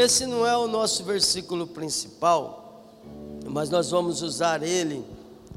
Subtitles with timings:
[0.00, 2.80] Esse não é o nosso versículo principal,
[3.44, 5.04] mas nós vamos usar ele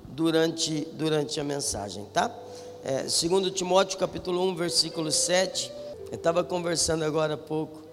[0.10, 2.30] durante, durante a mensagem, tá?
[2.84, 5.72] É, segundo Timóteo capítulo 1, versículo 7,
[6.12, 7.84] eu estava conversando agora há pouco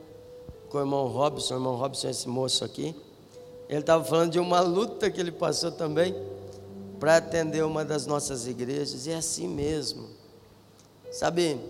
[0.68, 2.96] com o irmão Robson, o irmão Robson é esse moço aqui,
[3.69, 6.17] ele estava falando de uma luta que ele passou também
[6.98, 10.08] para atender uma das nossas igrejas, e é assim mesmo,
[11.12, 11.60] sabe,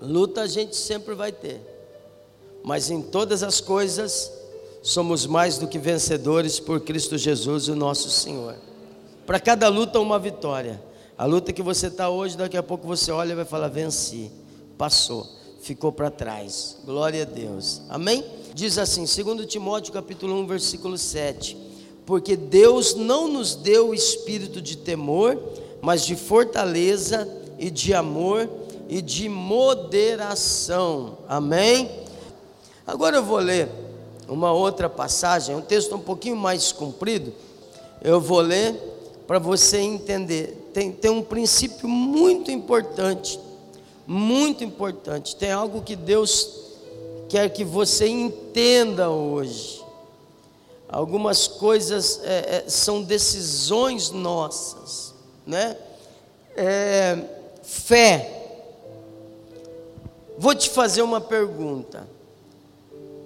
[0.00, 1.76] luta a gente sempre vai ter,
[2.62, 4.32] mas em todas as coisas
[4.82, 8.54] somos mais do que vencedores por Cristo Jesus, o nosso Senhor.
[9.26, 10.82] Para cada luta, uma vitória.
[11.16, 14.30] A luta que você está hoje, daqui a pouco você olha e vai falar: venci,
[14.78, 15.26] passou,
[15.60, 16.78] ficou para trás.
[16.84, 17.82] Glória a Deus.
[17.88, 18.24] Amém?
[18.54, 21.56] Diz assim, 2 Timóteo capítulo 1, versículo 7.
[22.06, 25.38] Porque Deus não nos deu o espírito de temor,
[25.82, 27.28] mas de fortaleza
[27.58, 28.48] e de amor
[28.88, 31.18] e de moderação.
[31.28, 31.90] Amém?
[32.88, 33.68] Agora eu vou ler
[34.26, 37.34] uma outra passagem, um texto um pouquinho mais comprido.
[38.00, 38.72] Eu vou ler
[39.26, 40.70] para você entender.
[40.72, 43.38] Tem, tem um princípio muito importante,
[44.06, 45.36] muito importante.
[45.36, 46.48] Tem algo que Deus
[47.28, 49.84] quer que você entenda hoje.
[50.88, 55.12] Algumas coisas é, é, são decisões nossas,
[55.46, 55.76] né?
[56.56, 57.18] É,
[57.62, 58.62] fé.
[60.38, 62.16] Vou te fazer uma pergunta.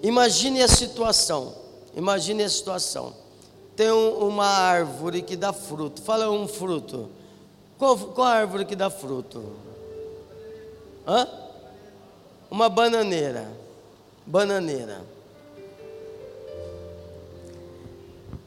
[0.03, 1.55] Imagine a situação.
[1.95, 3.22] Imagine a situação
[3.77, 6.03] tem um, uma árvore que dá fruto.
[6.03, 7.09] Fala um fruto.
[7.78, 9.44] Qual, qual árvore que dá fruto?
[11.06, 11.27] Hã?
[12.50, 13.50] Uma bananeira.
[14.27, 15.00] Bananeira.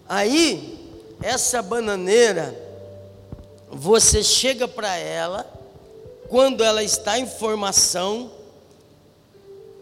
[0.08, 0.90] Aí,
[1.22, 2.56] essa bananeira,
[3.70, 5.46] você chega para ela,
[6.30, 8.32] quando ela está em formação,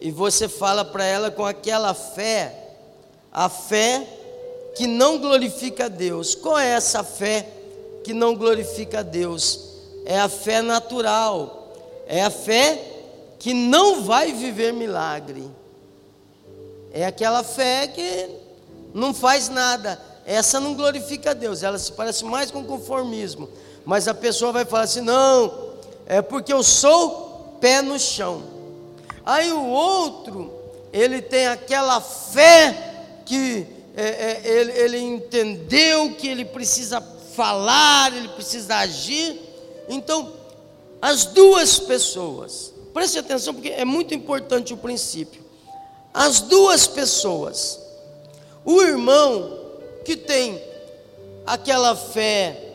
[0.04, 2.54] e você fala para ela com aquela fé,
[3.32, 4.06] a fé
[4.76, 6.36] que não glorifica a Deus.
[6.36, 7.48] Qual é essa fé
[8.04, 9.62] que não glorifica a Deus?
[10.06, 11.74] É a fé natural,
[12.06, 12.84] é a fé
[13.40, 15.50] que não vai viver milagre.
[16.92, 18.30] É aquela fé que
[18.94, 19.98] não faz nada.
[20.26, 23.48] Essa não glorifica a Deus, ela se parece mais com conformismo.
[23.86, 25.72] Mas a pessoa vai falar assim: não,
[26.06, 28.53] é porque eu sou pé no chão.
[29.26, 30.54] Aí o outro,
[30.92, 37.02] ele tem aquela fé que é, é, ele, ele entendeu que ele precisa
[37.36, 39.40] falar, ele precisa agir.
[39.88, 40.32] Então,
[41.02, 45.44] as duas pessoas, preste atenção porque é muito importante o princípio.
[46.14, 47.80] As duas pessoas,
[48.64, 49.60] o irmão
[50.06, 50.62] que tem
[51.46, 52.74] aquela fé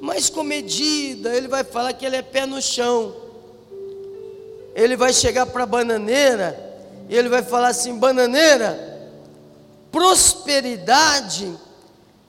[0.00, 3.14] mais comedida, ele vai falar que ele é pé no chão.
[4.78, 6.58] Ele vai chegar para a bananeira
[7.08, 8.88] e ele vai falar assim: bananeira,
[9.90, 11.52] Prosperidade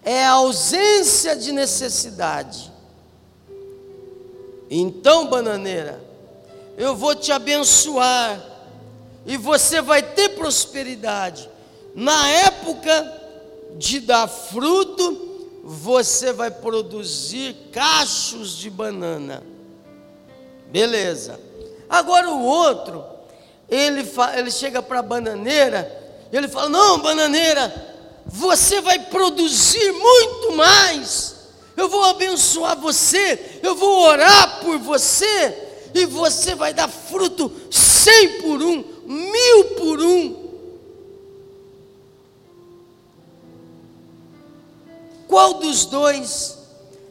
[0.04, 2.72] é a ausência de necessidade.
[4.70, 6.02] Então, bananeira,
[6.78, 8.42] eu vou te abençoar
[9.26, 11.50] e você vai ter prosperidade.
[11.94, 13.22] Na época
[13.78, 19.44] de dar fruto, você vai produzir cachos de banana.
[20.72, 21.40] Beleza.
[21.89, 23.03] Agora o outro,
[23.67, 24.07] ele,
[24.38, 25.91] ele chega para a bananeira
[26.31, 27.73] e ele fala: Não, bananeira,
[28.25, 31.38] você vai produzir muito mais.
[31.75, 38.41] Eu vou abençoar você, eu vou orar por você, e você vai dar fruto cem
[38.41, 40.50] por um, mil por um.
[45.27, 46.57] Qual dos dois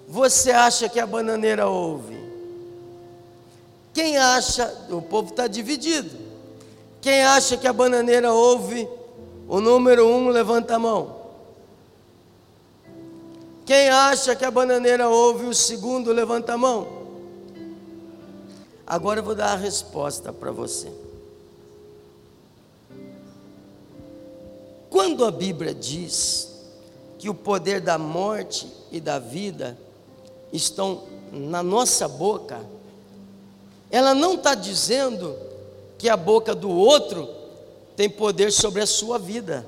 [0.07, 2.18] você acha que a bananeira ouve?
[3.99, 6.17] Quem acha, o povo está dividido.
[7.01, 8.89] Quem acha que a bananeira ouve
[9.49, 11.17] o número um, levanta a mão.
[13.67, 16.87] Quem acha que a bananeira ouve o segundo, levanta a mão.
[18.87, 20.93] Agora eu vou dar a resposta para você.
[24.89, 26.49] Quando a Bíblia diz
[27.19, 29.77] que o poder da morte e da vida
[30.53, 31.03] estão
[31.33, 32.65] na nossa boca,
[33.91, 35.37] ela não está dizendo
[35.97, 37.29] que a boca do outro
[37.97, 39.67] tem poder sobre a sua vida.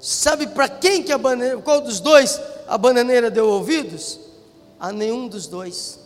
[0.00, 4.18] Sabe para quem que a bananeira, qual dos dois a bananeira deu ouvidos?
[4.78, 5.98] A nenhum dos dois.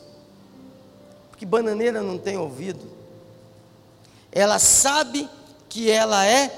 [1.31, 2.91] Porque bananeira não tem ouvido.
[4.32, 5.29] Ela sabe
[5.69, 6.50] que ela é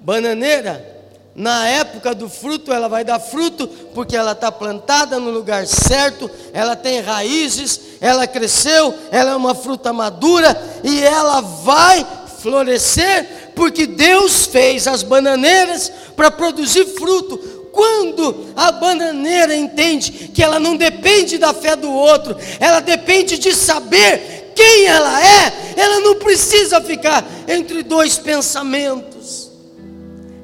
[0.00, 0.97] bananeira,
[1.38, 6.28] Na época do fruto, ela vai dar fruto, porque ela está plantada no lugar certo,
[6.52, 12.04] ela tem raízes, ela cresceu, ela é uma fruta madura e ela vai
[12.42, 17.38] florescer, porque Deus fez as bananeiras para produzir fruto.
[17.70, 23.54] Quando a bananeira entende que ela não depende da fé do outro, ela depende de
[23.54, 29.52] saber quem ela é, ela não precisa ficar entre dois pensamentos.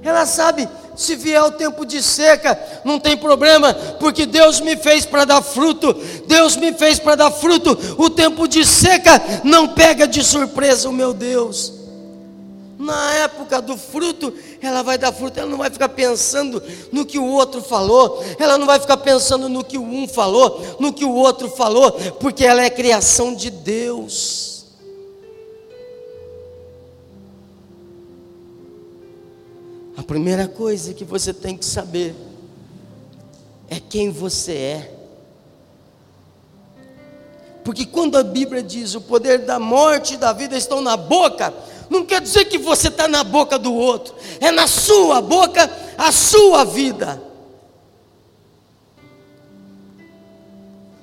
[0.05, 5.05] Ela sabe se vier o tempo de seca, não tem problema, porque Deus me fez
[5.05, 5.94] para dar fruto.
[6.26, 7.76] Deus me fez para dar fruto.
[7.99, 11.73] O tempo de seca não pega de surpresa o meu Deus.
[12.79, 16.62] Na época do fruto, ela vai dar fruto, ela não vai ficar pensando
[16.93, 20.93] no que o outro falou, ela não vai ficar pensando no que um falou, no
[20.93, 24.54] que o outro falou, porque ela é criação de Deus.
[30.06, 32.15] Primeira coisa que você tem que saber
[33.69, 34.95] é quem você é.
[37.65, 41.53] Porque quando a Bíblia diz o poder da morte e da vida estão na boca,
[41.89, 46.12] não quer dizer que você está na boca do outro, é na sua boca a
[46.12, 47.23] sua vida.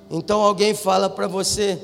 [0.09, 1.79] Então alguém fala para você,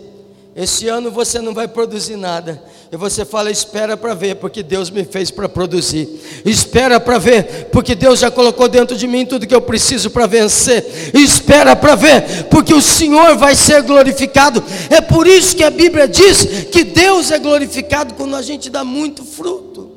[0.55, 2.61] esse ano você não vai produzir nada.
[2.91, 6.07] E você fala: espera para ver, porque Deus me fez para produzir.
[6.45, 10.25] Espera para ver, porque Deus já colocou dentro de mim tudo que eu preciso para
[10.25, 11.11] vencer.
[11.13, 14.63] Espera para ver, porque o Senhor vai ser glorificado.
[14.89, 18.83] É por isso que a Bíblia diz que Deus é glorificado quando a gente dá
[18.83, 19.91] muito fruto.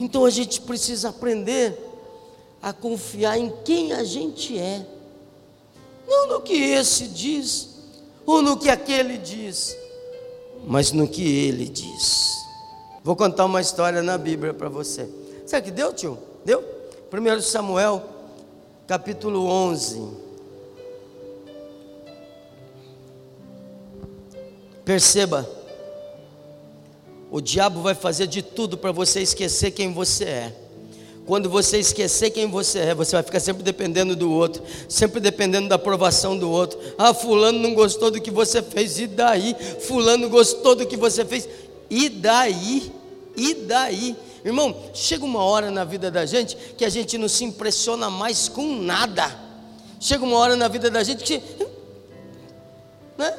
[0.00, 1.78] Então a gente precisa aprender
[2.60, 4.84] a confiar em quem a gente é,
[6.08, 7.68] não no que esse diz
[8.26, 9.76] ou no que aquele diz,
[10.66, 12.36] mas no que ele diz.
[13.02, 15.08] Vou contar uma história na Bíblia para você.
[15.46, 16.18] Sabe que deu, tio?
[16.44, 16.62] Deu?
[17.12, 18.02] 1 Samuel,
[18.86, 20.22] capítulo 11.
[24.84, 25.48] Perceba,
[27.30, 30.61] o diabo vai fazer de tudo para você esquecer quem você é.
[31.24, 35.68] Quando você esquecer quem você é, você vai ficar sempre dependendo do outro, sempre dependendo
[35.68, 36.78] da aprovação do outro.
[36.98, 39.54] Ah, fulano não gostou do que você fez, e daí?
[39.80, 41.48] Fulano gostou do que você fez,
[41.88, 42.92] e daí?
[43.36, 44.16] E daí?
[44.44, 48.48] Irmão, chega uma hora na vida da gente que a gente não se impressiona mais
[48.48, 49.30] com nada.
[50.00, 51.40] Chega uma hora na vida da gente que.
[53.16, 53.38] Né?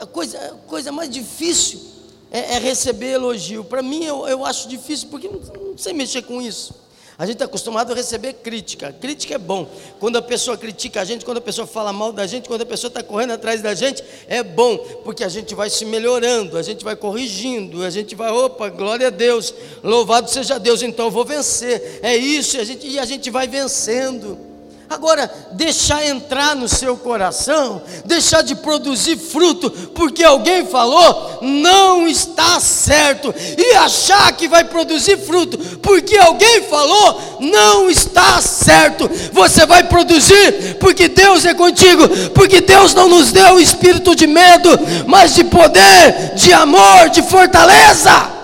[0.00, 1.97] A coisa, a coisa mais difícil
[2.30, 3.64] é, é receber elogio.
[3.64, 5.40] Para mim, eu, eu acho difícil, porque não,
[5.70, 6.74] não sei mexer com isso.
[7.18, 8.92] A gente está acostumado a receber crítica.
[8.92, 9.68] Crítica é bom.
[9.98, 12.66] Quando a pessoa critica a gente, quando a pessoa fala mal da gente, quando a
[12.66, 16.62] pessoa está correndo atrás da gente, é bom, porque a gente vai se melhorando, a
[16.62, 19.52] gente vai corrigindo, a gente vai, opa, glória a Deus,
[19.82, 21.98] louvado seja Deus, então eu vou vencer.
[22.04, 24.47] É isso, e a gente, e a gente vai vencendo.
[24.90, 32.58] Agora, deixar entrar no seu coração, deixar de produzir fruto, porque alguém falou, não está
[32.58, 33.34] certo.
[33.58, 39.10] E achar que vai produzir fruto, porque alguém falou, não está certo.
[39.32, 44.26] Você vai produzir, porque Deus é contigo, porque Deus não nos deu o espírito de
[44.26, 44.70] medo,
[45.06, 48.38] mas de poder, de amor, de fortaleza.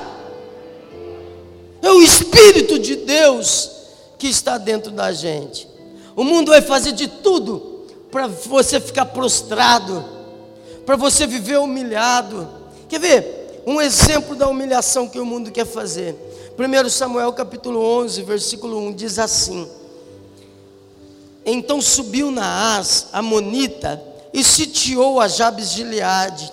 [1.81, 3.71] É o Espírito de Deus
[4.19, 5.74] que está dentro da gente.
[6.17, 10.05] O mundo vai fazer de tudo para você ficar prostrado,
[10.87, 12.49] para você viver humilhado.
[12.89, 13.63] Quer ver?
[13.67, 16.15] Um exemplo da humilhação que o mundo quer fazer.
[16.57, 19.69] 1 Samuel capítulo 11, versículo 1 diz assim:
[21.45, 24.01] Então subiu Naás, a Monita,
[24.33, 26.53] e sitiou a Jabes de Gileade.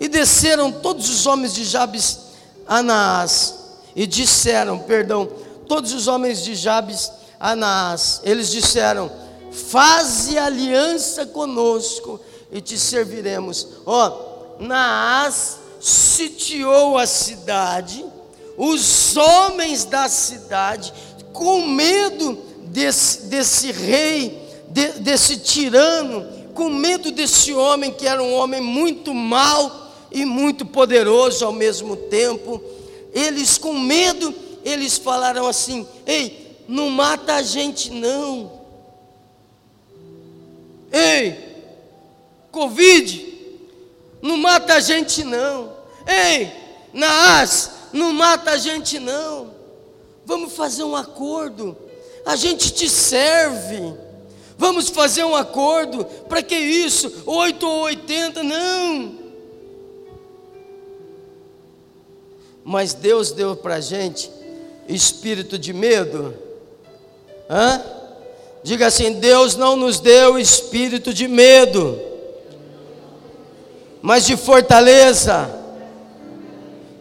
[0.00, 2.18] E desceram todos os homens de Jabes
[2.66, 3.54] a Naás,
[3.94, 5.28] e disseram, perdão,
[5.68, 7.10] todos os homens de Jabes
[7.42, 9.10] Anás, eles disseram:
[9.50, 12.20] Faze aliança conosco
[12.52, 13.66] e te serviremos.
[13.84, 18.04] Ó, Naás sitiou a cidade,
[18.56, 20.94] os homens da cidade,
[21.32, 28.34] com medo desse, desse rei, de, desse tirano, com medo desse homem que era um
[28.34, 32.62] homem muito mau e muito poderoso ao mesmo tempo.
[33.12, 34.32] Eles, com medo,
[34.64, 36.41] eles falaram assim: Ei,
[36.72, 38.50] não mata a gente não.
[40.90, 41.38] Ei,
[42.50, 43.60] Covid,
[44.22, 45.70] não mata a gente não.
[46.06, 46.50] Ei,
[46.94, 49.52] Naás, não mata a gente não.
[50.24, 51.76] Vamos fazer um acordo.
[52.24, 53.94] A gente te serve.
[54.56, 56.06] Vamos fazer um acordo.
[56.26, 57.22] Para que isso?
[57.26, 58.42] Oito ou oitenta?
[58.42, 59.18] Não.
[62.64, 64.30] Mas Deus deu para a gente
[64.88, 66.41] espírito de medo?
[67.52, 67.82] Hã?
[68.62, 72.00] Diga assim: Deus não nos deu espírito de medo,
[74.00, 75.60] mas de fortaleza.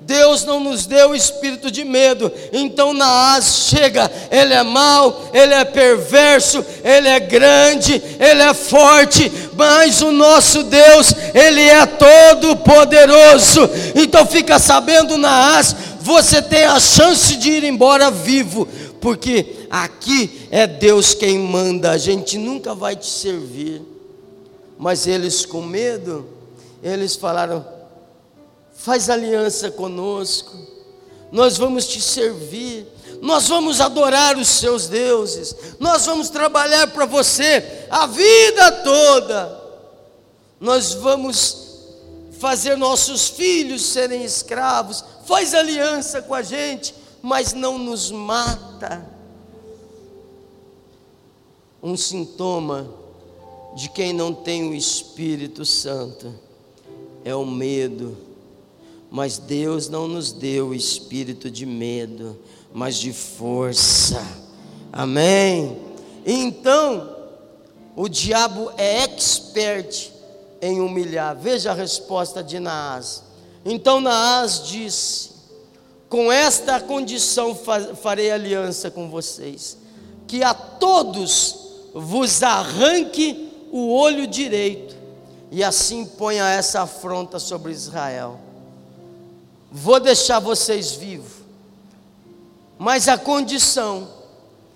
[0.02, 2.30] Deus não nos deu espírito de medo.
[2.52, 9.32] Então Naás chega, ele é mau, ele é perverso, ele é grande, ele é forte,
[9.54, 13.70] mas o nosso Deus, ele é todo poderoso.
[13.96, 18.68] Então fica sabendo Naás, você tem a chance de ir embora vivo,
[19.00, 23.82] porque aqui é Deus quem manda, a gente nunca vai te servir.
[24.78, 26.28] Mas eles com medo,
[26.84, 27.66] eles falaram:
[28.74, 30.58] faz aliança conosco,
[31.32, 32.86] nós vamos te servir,
[33.22, 39.62] nós vamos adorar os seus deuses, nós vamos trabalhar para você a vida toda,
[40.60, 41.62] nós vamos
[42.40, 49.21] fazer nossos filhos serem escravos, faz aliança com a gente, mas não nos mata.
[51.82, 52.88] Um sintoma
[53.76, 56.34] de quem não tem o Espírito Santo
[57.24, 58.18] é o medo.
[59.10, 62.40] Mas Deus não nos deu o espírito de medo,
[62.74, 64.26] mas de força.
[64.92, 65.78] Amém?
[66.26, 67.16] Então,
[67.96, 70.12] o diabo é expert
[70.62, 71.36] em humilhar.
[71.36, 73.24] Veja a resposta de Naás.
[73.66, 75.32] Então Naás disse:
[76.08, 79.78] com esta condição farei aliança com vocês,
[80.28, 81.61] que a todos
[81.94, 84.96] vos arranque o olho direito,
[85.50, 88.40] e assim ponha essa afronta sobre Israel.
[89.72, 91.32] Vou deixar vocês vivos,
[92.78, 94.08] mas a condição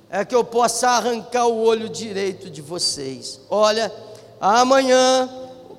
[0.10, 3.42] é que eu possa arrancar o olho direito de vocês.
[3.50, 3.92] Olha,
[4.40, 5.30] amanhã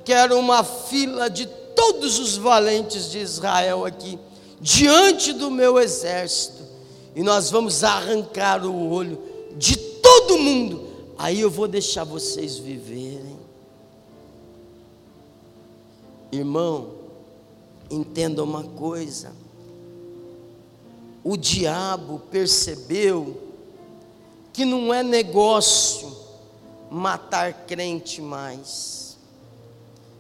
[0.05, 4.19] quero uma fila de todos os valentes de Israel aqui
[4.61, 6.65] diante do meu exército,
[7.15, 9.19] e nós vamos arrancar o olho
[9.57, 10.86] de todo mundo.
[11.19, 13.39] Aí eu vou deixar vocês viverem.
[16.31, 16.95] Irmão,
[17.91, 19.33] entenda uma coisa.
[21.25, 23.43] O diabo percebeu
[24.53, 26.15] que não é negócio
[26.91, 29.17] matar crente mais.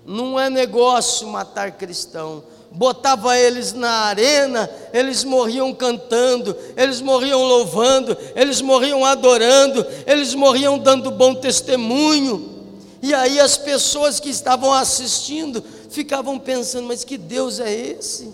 [0.04, 8.16] Não é negócio matar cristão botava eles na arena, eles morriam cantando, eles morriam louvando,
[8.34, 12.54] eles morriam adorando, eles morriam dando bom testemunho.
[13.02, 18.32] E aí as pessoas que estavam assistindo ficavam pensando: mas que Deus é esse?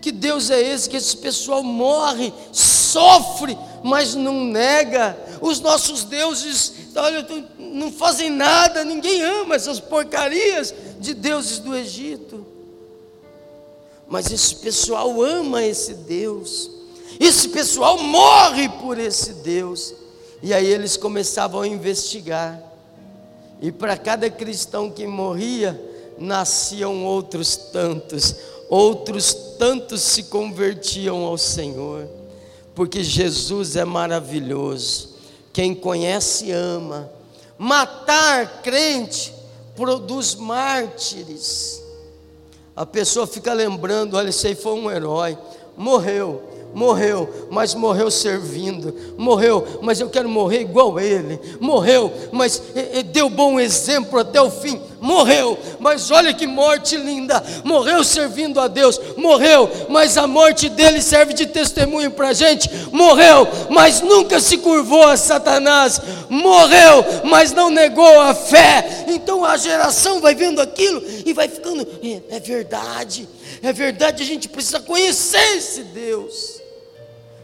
[0.00, 5.18] Que Deus é esse que esse pessoal morre, sofre, mas não nega?
[5.40, 7.26] Os nossos deuses, olha,
[7.58, 12.46] não fazem nada, ninguém ama essas porcarias de deuses do Egito.
[14.08, 16.70] Mas esse pessoal ama esse Deus.
[17.20, 19.94] Esse pessoal morre por esse Deus.
[20.42, 22.62] E aí eles começavam a investigar.
[23.60, 25.78] E para cada cristão que morria,
[26.16, 28.34] nasciam outros tantos.
[28.70, 32.08] Outros tantos se convertiam ao Senhor.
[32.74, 35.16] Porque Jesus é maravilhoso.
[35.52, 37.10] Quem conhece, ama.
[37.58, 39.34] Matar crente
[39.74, 41.87] produz mártires
[42.78, 45.36] a pessoa fica lembrando: olha, esse aí foi um herói,
[45.76, 52.62] morreu, morreu, mas morreu servindo, morreu, mas eu quero morrer igual ele, morreu, mas
[53.12, 58.68] deu bom exemplo até o fim, morreu, mas olha que morte linda, morreu servindo a
[58.68, 64.38] Deus, morreu, mas a morte dele serve de testemunho para a gente, morreu, mas nunca
[64.40, 70.60] se curvou a Satanás, morreu, mas não negou a fé, então a geração vai vendo
[70.60, 73.28] aquilo e vai ficando, é, é verdade,
[73.62, 76.57] é verdade, a gente precisa conhecer esse Deus.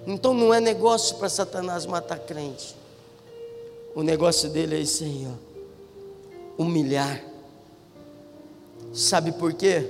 [0.07, 2.77] Então não é negócio para Satanás matar crente.
[3.95, 6.63] O negócio dele é esse aí, ó.
[6.63, 7.23] Humilhar.
[8.93, 9.89] Sabe por quê?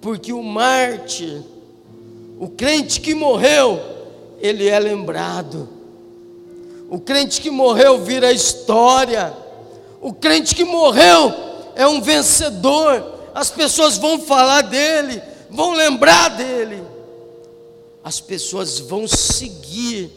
[0.00, 1.42] Porque o mártir,
[2.38, 3.80] o crente que morreu,
[4.38, 5.68] ele é lembrado.
[6.88, 9.34] O crente que morreu vira história.
[10.00, 11.32] O crente que morreu
[11.74, 13.12] é um vencedor.
[13.34, 15.20] As pessoas vão falar dele,
[15.50, 16.83] vão lembrar dele
[18.04, 20.12] as pessoas vão seguir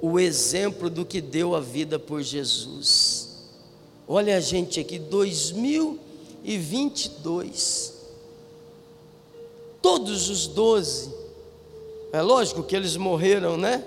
[0.00, 3.28] o exemplo do que deu a vida por Jesus.
[4.08, 7.92] Olha a gente aqui, 2022.
[9.80, 11.14] Todos os doze,
[12.12, 13.84] é lógico que eles morreram, né?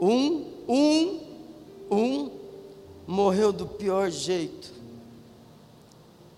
[0.00, 1.20] Um, um,
[1.90, 2.30] um
[3.06, 4.72] morreu do pior jeito,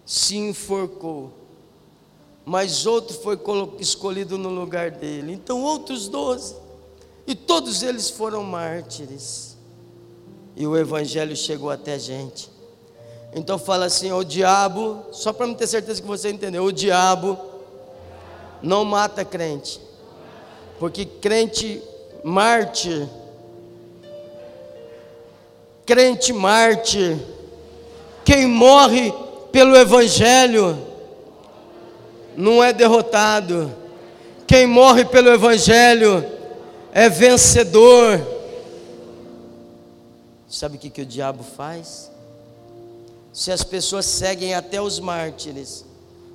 [0.04, 1.37] se enforcou
[2.48, 3.38] mas outro foi
[3.78, 5.34] escolhido no lugar dele.
[5.34, 6.56] Então, outros doze.
[7.26, 9.54] E todos eles foram mártires.
[10.56, 12.50] E o evangelho chegou até a gente.
[13.34, 17.38] Então fala assim: o diabo, só para me ter certeza que você entendeu, o diabo
[18.62, 19.78] não mata crente.
[20.78, 21.82] Porque crente
[22.24, 23.06] mártir,
[25.84, 27.18] crente mártir,
[28.24, 29.12] quem morre
[29.52, 30.87] pelo Evangelho
[32.36, 33.74] não é derrotado,
[34.48, 36.24] quem morre pelo Evangelho
[36.92, 38.18] é vencedor.
[40.48, 42.10] Sabe o que, que o diabo faz?
[43.30, 45.84] Se as pessoas seguem até os mártires,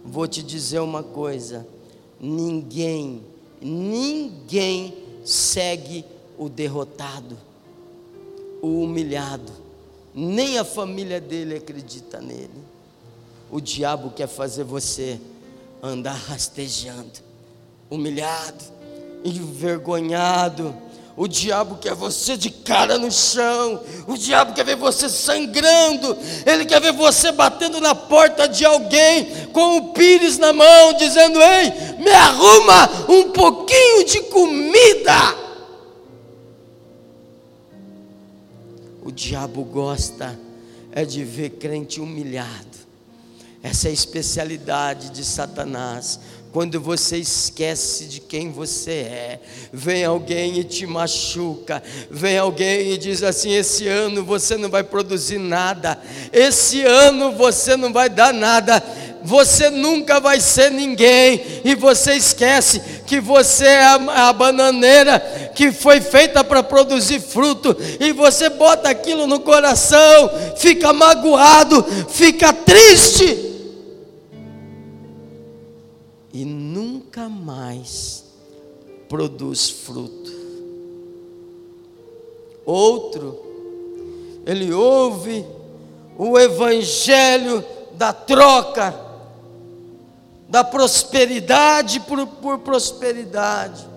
[0.06, 1.66] vou te dizer uma coisa:
[2.20, 3.24] ninguém,
[3.60, 4.94] ninguém
[5.26, 6.06] segue
[6.38, 7.36] o derrotado,
[8.62, 9.52] o humilhado,
[10.14, 12.64] nem a família dele acredita nele.
[13.52, 15.20] O diabo quer fazer você
[15.84, 17.20] andar rastejando,
[17.90, 18.64] humilhado,
[19.26, 20.74] envergonhado.
[21.16, 23.84] O diabo quer você de cara no chão.
[24.08, 26.18] O diabo quer ver você sangrando.
[26.46, 31.40] Ele quer ver você batendo na porta de alguém com o pires na mão, dizendo:
[31.40, 35.44] Ei, me arruma um pouquinho de comida.
[39.04, 40.40] O diabo gosta
[40.92, 42.73] é de ver crente humilhado.
[43.64, 46.20] Essa é a especialidade de Satanás.
[46.52, 49.40] Quando você esquece de quem você é,
[49.72, 54.84] vem alguém e te machuca, vem alguém e diz assim: esse ano você não vai
[54.84, 55.98] produzir nada,
[56.32, 58.84] esse ano você não vai dar nada,
[59.24, 65.20] você nunca vai ser ninguém, e você esquece que você é a, a bananeira
[65.56, 72.54] que foi feita para produzir fruto, e você bota aquilo no coração, fica magoado, fica
[72.54, 73.53] triste
[76.34, 78.26] e nunca mais
[79.08, 80.34] produz fruto.
[82.66, 83.40] Outro,
[84.44, 85.46] ele ouve
[86.18, 87.64] o evangelho
[87.94, 89.00] da troca,
[90.50, 93.88] da prosperidade por, por prosperidade,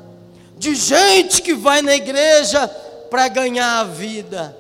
[0.59, 2.69] de gente que vai na igreja
[3.09, 4.55] para ganhar a vida,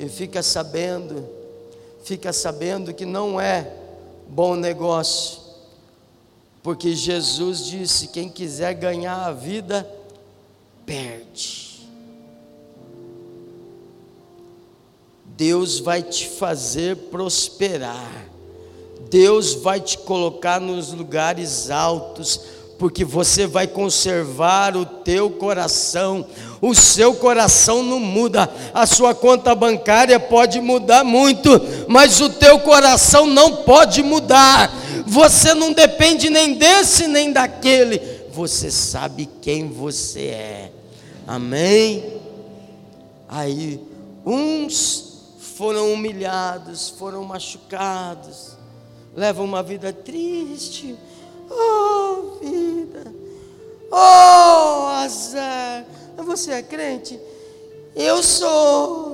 [0.00, 1.24] e fica sabendo,
[2.02, 3.70] fica sabendo que não é
[4.28, 5.45] bom negócio
[6.66, 9.88] porque Jesus disse: quem quiser ganhar a vida,
[10.84, 11.86] perde.
[15.24, 18.26] Deus vai te fazer prosperar.
[19.08, 22.40] Deus vai te colocar nos lugares altos,
[22.80, 26.26] porque você vai conservar o teu coração.
[26.60, 31.48] O seu coração não muda, a sua conta bancária pode mudar muito,
[31.86, 34.72] mas o teu coração não pode mudar
[35.06, 35.85] você não depende
[36.30, 37.98] nem desse nem daquele,
[38.32, 40.72] você sabe quem você é.
[41.26, 42.20] Amém?
[43.28, 43.80] Aí,
[44.24, 45.22] uns
[45.56, 48.56] foram humilhados, foram machucados,
[49.14, 50.96] levam uma vida triste.
[51.50, 53.12] Oh, vida!
[53.90, 55.84] Oh, azar!
[56.18, 57.18] Você é crente?
[57.94, 59.05] Eu sou.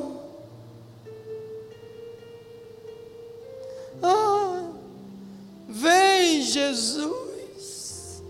[6.53, 8.23] Jesus.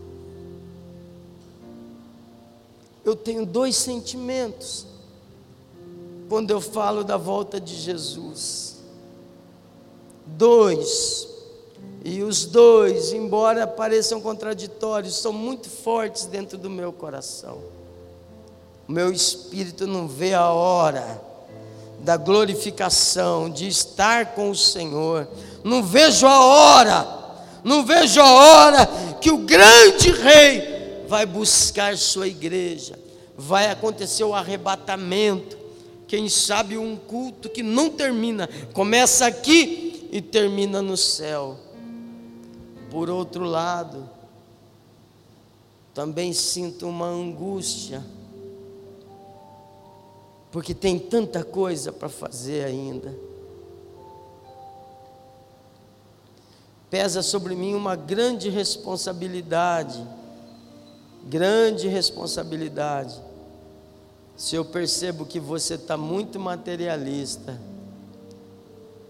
[3.04, 4.87] Eu tenho dois sentimentos
[6.28, 8.76] quando eu falo da volta de Jesus.
[10.24, 11.28] Dois.
[12.04, 17.61] E os dois, embora pareçam contraditórios, são muito fortes dentro do meu coração.
[18.88, 21.20] Meu espírito não vê a hora
[22.00, 25.28] da glorificação, de estar com o Senhor.
[25.62, 27.21] Não vejo a hora
[27.64, 28.87] não vejo a hora
[29.20, 32.98] que o grande rei vai buscar sua igreja.
[33.37, 35.59] Vai acontecer o arrebatamento.
[36.09, 41.59] Quem sabe um culto que não termina, começa aqui e termina no céu.
[42.90, 44.09] Por outro lado,
[45.94, 48.05] também sinto uma angústia,
[50.51, 53.14] porque tem tanta coisa para fazer ainda.
[56.92, 60.07] Pesa sobre mim uma grande responsabilidade.
[61.24, 63.18] Grande responsabilidade.
[64.37, 67.59] Se eu percebo que você está muito materialista,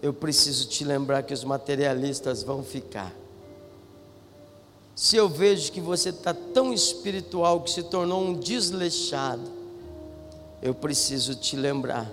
[0.01, 3.13] eu preciso te lembrar que os materialistas vão ficar.
[4.95, 9.51] Se eu vejo que você está tão espiritual que se tornou um desleixado,
[10.61, 12.09] eu preciso te lembrar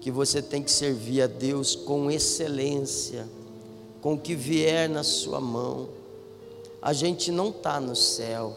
[0.00, 3.28] que você tem que servir a Deus com excelência
[4.00, 5.88] com o que vier na sua mão.
[6.80, 8.56] A gente não está no céu.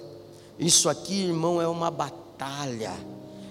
[0.58, 2.94] Isso aqui, irmão, é uma batalha.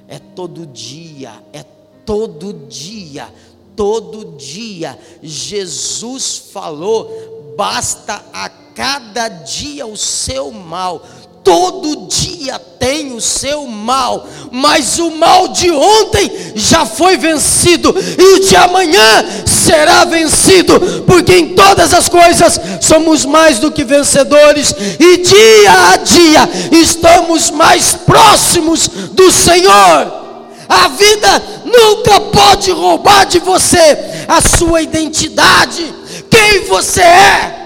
[0.09, 1.65] é todo dia, é
[2.05, 3.33] todo dia,
[3.77, 4.99] todo dia.
[5.23, 11.03] Jesus falou: basta a cada dia o seu mal
[11.45, 18.35] todo dia tem o seu mal, mas o mal de ontem já foi vencido, e
[18.35, 24.75] o de amanhã será vencido, porque em todas as coisas somos mais do que vencedores,
[24.99, 30.23] e dia a dia estamos mais próximos do Senhor.
[30.69, 35.93] A vida nunca pode roubar de você a sua identidade,
[36.31, 37.62] quem você é.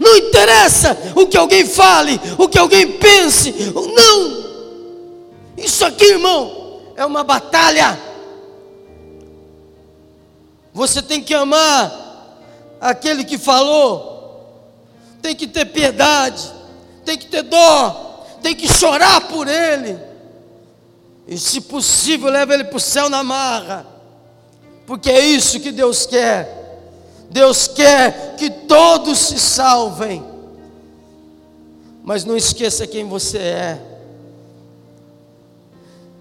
[0.00, 3.52] Não interessa o que alguém fale, o que alguém pense.
[3.74, 4.50] Não.
[5.58, 8.00] Isso aqui, irmão, é uma batalha.
[10.72, 11.92] Você tem que amar
[12.80, 14.08] aquele que falou.
[15.20, 16.50] Tem que ter piedade,
[17.04, 19.98] tem que ter dó, tem que chorar por ele.
[21.28, 23.86] E se possível, leva ele para o céu na marra.
[24.86, 26.59] Porque é isso que Deus quer.
[27.30, 30.24] Deus quer que todos se salvem.
[32.02, 33.78] Mas não esqueça quem você é.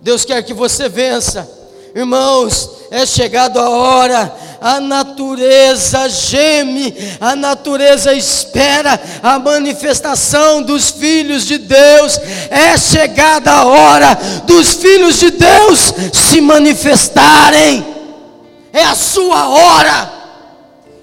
[0.02, 1.50] Deus quer que você vença.
[1.96, 11.48] Irmãos, é chegado a hora, a natureza geme, a natureza espera a manifestação dos filhos
[11.48, 12.20] de Deus.
[12.52, 17.84] É chegada a hora dos filhos de Deus se manifestarem.
[18.72, 20.19] É a sua hora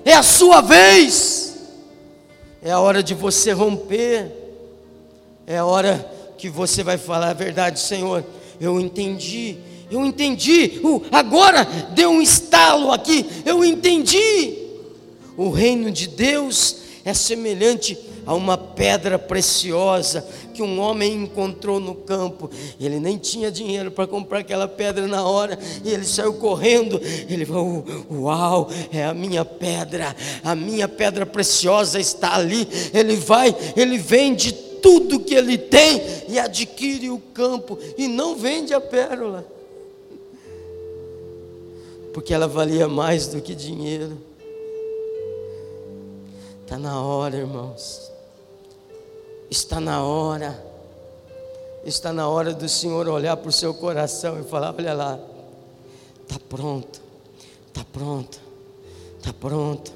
[0.06, 1.56] é a sua vez,
[2.62, 4.30] é a hora de você romper,
[5.44, 8.24] é a hora que você vai falar a verdade, Senhor.
[8.60, 9.58] Eu entendi,
[9.90, 14.54] eu entendi, agora deu um estalo aqui, eu entendi.
[15.36, 20.24] O reino de Deus é semelhante a uma pedra preciosa
[20.56, 22.50] que um homem encontrou no campo.
[22.80, 26.98] Ele nem tinha dinheiro para comprar aquela pedra na hora, e ele saiu correndo.
[27.28, 32.66] Ele falou: Uau, é a minha pedra, a minha pedra preciosa está ali.
[32.94, 38.72] Ele vai, ele vende tudo que ele tem e adquire o campo, e não vende
[38.72, 39.46] a pérola,
[42.14, 44.16] porque ela valia mais do que dinheiro.
[46.64, 48.15] Está na hora, irmãos
[49.50, 50.60] Está na hora,
[51.84, 55.18] está na hora do Senhor olhar para o seu coração e falar: olha lá,
[56.22, 57.00] está pronto,
[57.68, 58.40] está pronto,
[59.18, 59.92] está pronto.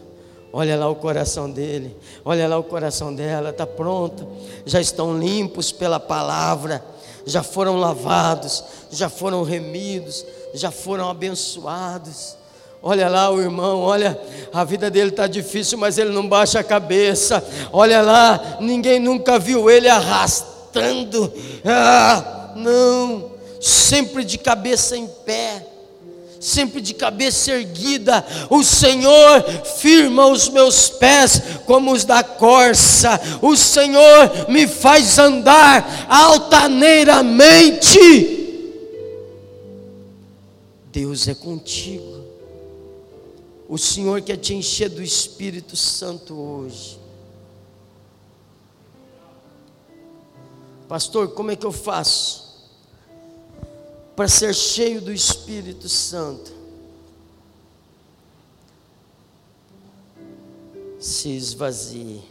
[0.53, 4.27] Olha lá o coração dele, olha lá o coração dela, está pronto.
[4.65, 6.85] Já estão limpos pela palavra,
[7.25, 12.37] já foram lavados, já foram remidos, já foram abençoados.
[12.83, 14.19] Olha lá o irmão, olha,
[14.53, 17.45] a vida dele está difícil, mas ele não baixa a cabeça.
[17.73, 21.31] Olha lá, ninguém nunca viu ele arrastando.
[21.63, 25.67] Ah, não, sempre de cabeça em pé,
[26.41, 28.25] sempre de cabeça erguida.
[28.49, 29.45] O Senhor
[29.77, 33.21] firma os meus pés como os da corça.
[33.43, 38.39] O Senhor me faz andar altaneiramente.
[40.91, 42.10] Deus é contigo.
[43.71, 46.99] O Senhor quer te encher do Espírito Santo hoje.
[50.89, 52.69] Pastor, como é que eu faço
[54.17, 56.53] para ser cheio do Espírito Santo?
[60.99, 62.25] Se esvazie.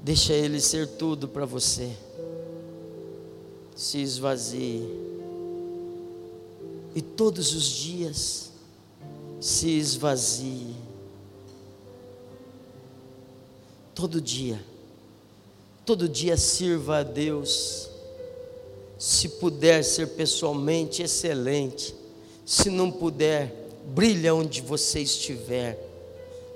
[0.00, 1.96] Deixa Ele ser tudo para você
[3.74, 4.86] se esvazie.
[6.94, 8.50] E todos os dias
[9.40, 10.74] se esvazie.
[13.94, 14.62] Todo dia.
[15.84, 17.88] Todo dia sirva a Deus.
[18.98, 21.94] Se puder ser pessoalmente, excelente.
[22.46, 23.52] Se não puder,
[23.86, 25.78] brilha onde você estiver.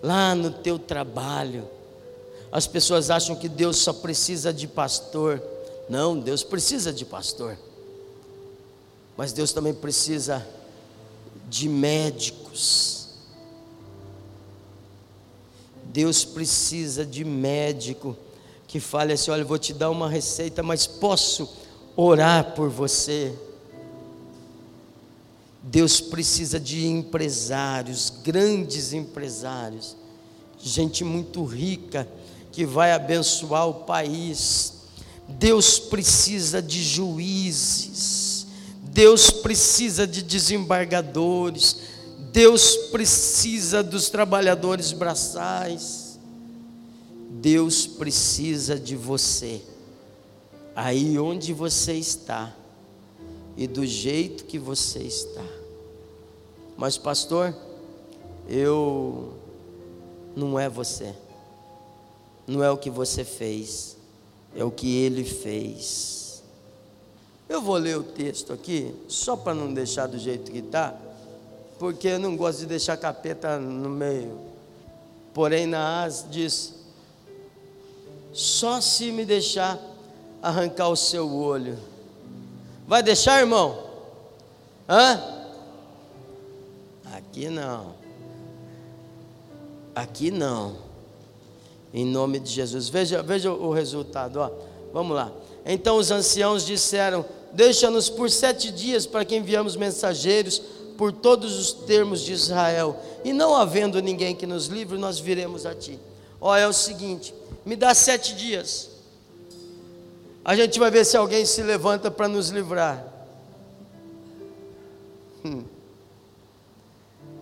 [0.02, 1.68] Lá no teu trabalho.
[2.52, 5.42] As pessoas acham que Deus só precisa de pastor.
[5.88, 7.56] Não, Deus precisa de pastor.
[9.16, 10.46] Mas Deus também precisa
[11.48, 13.08] de médicos.
[15.84, 18.16] Deus precisa de médico
[18.66, 21.48] que fale assim: olha, vou te dar uma receita, mas posso
[21.96, 23.34] orar por você.
[25.62, 29.96] Deus precisa de empresários, grandes empresários,
[30.58, 32.06] gente muito rica
[32.52, 34.75] que vai abençoar o país
[35.28, 38.46] Deus precisa de juízes,
[38.82, 41.76] Deus precisa de desembargadores,
[42.32, 46.18] Deus precisa dos trabalhadores braçais,
[47.30, 49.60] Deus precisa de você,
[50.74, 52.54] aí onde você está
[53.56, 55.44] e do jeito que você está.
[56.76, 57.54] Mas, pastor,
[58.48, 59.32] eu
[60.34, 61.14] não é você,
[62.46, 63.95] não é o que você fez,
[64.54, 66.42] é o que ele fez.
[67.48, 70.94] Eu vou ler o texto aqui, só para não deixar do jeito que está,
[71.78, 74.38] porque eu não gosto de deixar capeta no meio.
[75.32, 76.74] Porém, Naás diz:
[78.32, 79.80] só se me deixar
[80.42, 81.78] arrancar o seu olho.
[82.86, 83.84] Vai deixar, irmão?
[84.88, 85.20] Hã?
[87.12, 87.94] Aqui não.
[89.94, 90.85] Aqui não.
[91.96, 92.90] Em nome de Jesus.
[92.90, 94.38] Veja, veja o resultado.
[94.38, 94.50] Ó.
[94.92, 95.32] Vamos lá.
[95.64, 100.60] Então os anciãos disseram: Deixa-nos por sete dias para que enviamos mensageiros
[100.98, 103.00] por todos os termos de Israel.
[103.24, 105.98] E não havendo ninguém que nos livre, nós viremos a ti.
[106.38, 107.32] Ó, é o seguinte:
[107.64, 108.90] me dá sete dias.
[110.44, 113.02] A gente vai ver se alguém se levanta para nos livrar.
[115.42, 115.64] Hum.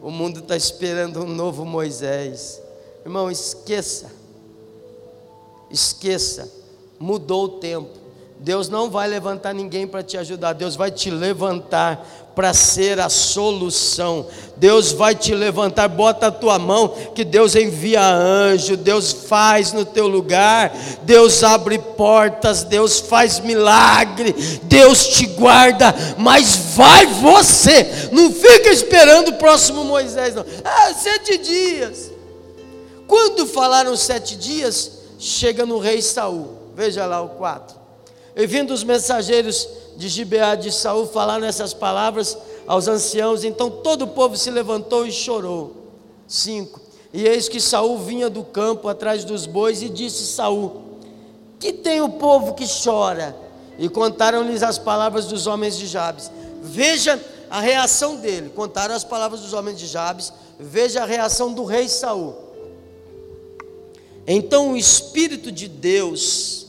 [0.01, 2.63] O mundo está esperando um novo Moisés.
[3.05, 4.23] Irmão, esqueça.
[5.75, 6.49] Esqueça.
[6.99, 8.05] Mudou o tempo.
[8.39, 13.09] Deus não vai levantar ninguém para te ajudar, Deus vai te levantar para ser a
[13.09, 14.27] solução.
[14.57, 19.85] Deus vai te levantar, bota a tua mão, que Deus envia anjo, Deus faz no
[19.85, 24.33] teu lugar, Deus abre portas, Deus faz milagre,
[24.65, 30.45] Deus te guarda, mas vai você, não fica esperando o próximo Moisés, não.
[30.65, 32.11] Ah, sete dias.
[33.07, 37.77] Quando falaram sete dias, chega no rei Saul, veja lá o quatro.
[38.37, 44.03] E vindo os mensageiros de Gibeá de Saul falaram essas palavras aos anciãos, então todo
[44.03, 45.73] o povo se levantou e chorou.
[46.27, 46.81] 5.
[47.13, 50.83] E eis que Saul vinha do campo atrás dos bois e disse Saul:
[51.61, 53.37] Que tem o povo que chora?
[53.79, 56.31] E contaram-lhes as palavras dos homens de Jabes.
[56.61, 58.51] Veja a reação dele.
[58.51, 60.33] Contaram as palavras dos homens de Jabes.
[60.59, 62.35] Veja a reação do rei Saul.
[64.27, 66.67] Então o espírito de Deus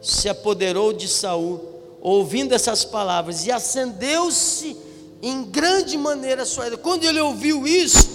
[0.00, 1.60] se apoderou de Saul,
[2.00, 4.76] ouvindo essas palavras, e acendeu-se
[5.22, 6.76] em grande maneira a sua ira.
[6.76, 8.08] Quando ele ouviu isso,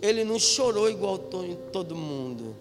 [0.00, 2.56] ele não chorou igual todo mundo.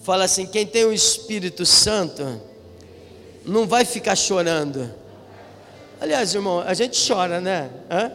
[0.00, 2.40] Fala assim: quem tem o Espírito Santo
[3.44, 4.92] não vai ficar chorando.
[6.00, 7.70] Aliás, irmão, a gente chora, né?
[7.90, 8.12] Hã?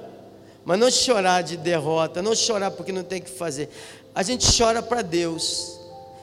[0.64, 3.70] Mas não chorar de derrota, não chorar porque não tem que fazer.
[4.14, 5.81] A gente chora para Deus.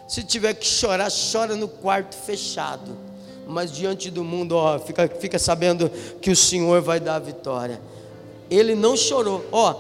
[0.09, 3.09] Se tiver que chorar, chora no quarto fechado
[3.49, 5.91] mas diante do mundo, ó, fica, fica sabendo
[6.21, 7.81] que o Senhor vai dar a vitória.
[8.51, 9.75] Ele não chorou, ó,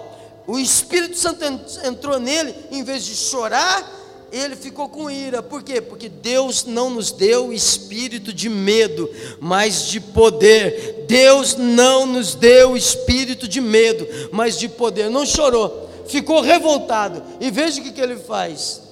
[0.47, 1.45] o Espírito Santo
[1.85, 3.87] entrou nele, em vez de chorar,
[4.33, 5.83] ele ficou com ira, por quê?
[5.83, 11.05] Porque Deus não nos deu espírito de medo, mas de poder.
[11.07, 15.11] Deus não nos deu espírito de medo, mas de poder.
[15.11, 17.23] Não chorou, ficou revoltado.
[17.41, 18.83] E veja o que, que ele faz: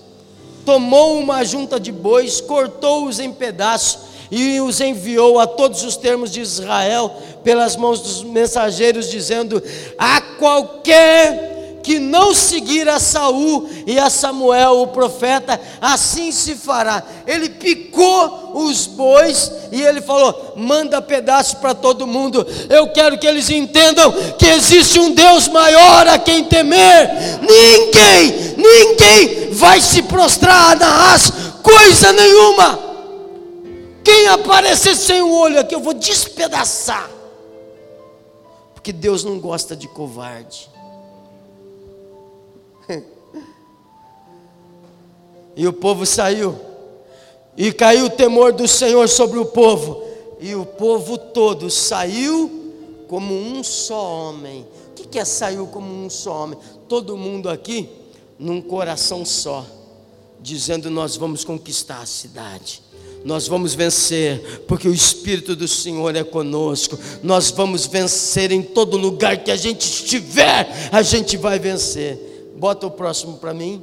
[0.66, 4.00] tomou uma junta de bois, cortou-os em pedaços
[4.31, 9.62] e os enviou a todos os termos de Israel pelas mãos dos mensageiros, dizendo:
[9.96, 11.55] A qualquer
[11.87, 17.01] que não seguir a Saul e a Samuel, o profeta, assim se fará.
[17.25, 22.44] Ele picou os bois e ele falou: manda pedaço para todo mundo.
[22.68, 27.09] Eu quero que eles entendam que existe um Deus maior a quem temer.
[27.40, 31.31] Ninguém, ninguém vai se prostrar na as
[31.62, 32.81] coisa nenhuma.
[34.03, 37.09] Quem aparecer sem o olho aqui, eu vou despedaçar.
[38.75, 40.68] Porque Deus não gosta de covarde.
[45.56, 46.54] E o povo saiu,
[47.56, 50.02] e caiu o temor do Senhor sobre o povo,
[50.38, 52.72] e o povo todo saiu
[53.08, 54.66] como um só homem.
[54.90, 56.58] O que é saiu como um só homem?
[56.88, 57.88] Todo mundo aqui
[58.38, 59.64] num coração só,
[60.40, 62.86] dizendo: Nós vamos conquistar a cidade
[63.26, 66.96] nós vamos vencer, porque o Espírito do Senhor é conosco.
[67.24, 72.54] Nós vamos vencer em todo lugar que a gente estiver, a gente vai vencer.
[72.56, 73.82] Bota o próximo para mim.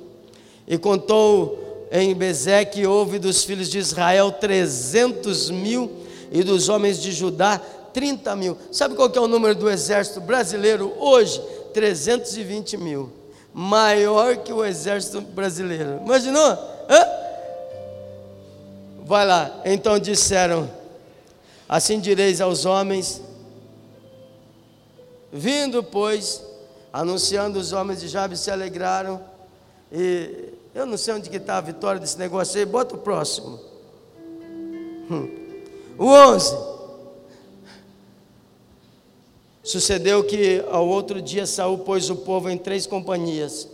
[0.65, 1.59] E contou
[1.95, 5.91] em Bezeque, houve dos filhos de Israel 300 mil,
[6.31, 7.61] e dos homens de Judá
[7.93, 8.57] 30 mil.
[8.71, 11.39] Sabe qual que é o número do exército brasileiro hoje?
[11.71, 13.11] 320 mil.
[13.53, 16.01] Maior que o exército brasileiro.
[16.03, 16.49] Imaginou?
[16.89, 17.05] Hã?
[19.05, 19.61] Vai lá.
[19.63, 20.67] Então disseram:
[21.69, 23.21] Assim direis aos homens,
[25.31, 26.41] vindo, pois,
[26.91, 29.21] anunciando os homens de Jabes se alegraram
[29.91, 32.65] E eu não sei onde que está a vitória desse negócio aí.
[32.65, 33.59] Bota o próximo.
[35.09, 35.29] Hum.
[35.97, 36.57] O 11.
[39.63, 43.67] Sucedeu que ao outro dia Saul pôs o povo em três companhias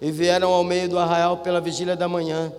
[0.00, 2.52] e vieram ao meio do arraial pela vigília da manhã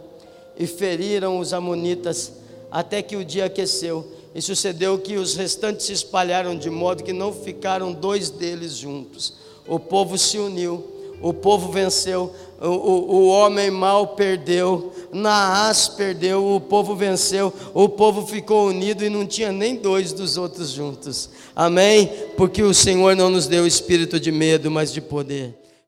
[0.58, 2.34] e feriram os amonitas
[2.71, 4.06] até que o dia aqueceu.
[4.36, 9.34] E sucedeu que os restantes se espalharam de modo que não ficaram dois deles juntos.
[9.67, 10.86] O povo se uniu,
[11.21, 18.28] o povo venceu, o, o, homem mau perdeu, Naás perdeu, o povo venceu, o povo
[18.28, 21.30] ficou unido e não tinha nem dois dos outros juntos.
[21.56, 22.12] Amém?
[22.36, 25.58] Porque o Senhor não nos deu espírito de medo, mas de poder.